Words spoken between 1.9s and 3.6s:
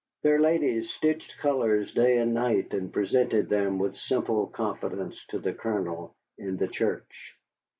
day and night, and presented